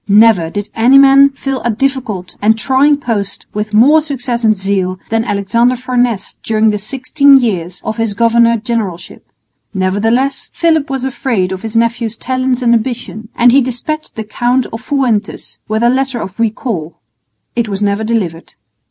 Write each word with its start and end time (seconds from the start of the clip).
Never 0.09 0.49
did 0.49 0.69
any 0.73 0.97
man 0.97 1.29
fill 1.29 1.61
a 1.61 1.69
difficult 1.69 2.35
and 2.41 2.57
trying 2.57 2.97
post 2.97 3.45
with 3.53 3.71
more 3.71 4.01
success 4.01 4.43
and 4.43 4.57
zeal 4.57 4.97
than 5.11 5.23
Alexander 5.23 5.75
Farnese 5.75 6.39
during 6.41 6.71
the 6.71 6.79
sixteen 6.79 7.37
years 7.37 7.83
of 7.83 7.97
his 7.97 8.15
governor 8.15 8.57
generalship. 8.57 9.31
Nevertheless 9.75 10.49
Philip 10.53 10.89
was 10.89 11.05
afraid 11.05 11.51
of 11.51 11.61
his 11.61 11.75
nephew's 11.75 12.17
talents 12.17 12.63
and 12.63 12.73
ambition, 12.73 13.29
and 13.35 13.51
he 13.51 13.61
despatched 13.61 14.15
the 14.15 14.23
Count 14.23 14.65
of 14.73 14.81
Fuentes 14.81 15.59
with 15.67 15.83
a 15.83 15.89
letter 15.91 16.19
of 16.19 16.39
recall. 16.39 16.97
It 17.55 17.69
was 17.69 17.83
never 17.83 18.03
delivered. 18.03 18.55